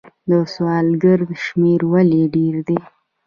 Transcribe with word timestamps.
د 0.29 0.31
سوالګرو 0.53 1.27
شمیر 1.43 1.81
ولې 1.91 2.23
ډیر 2.35 2.55
دی؟ 2.67 2.79